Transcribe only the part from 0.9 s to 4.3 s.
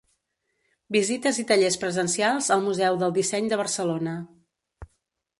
Visites i tallers presencials al Museu del Disseny de Barcelona.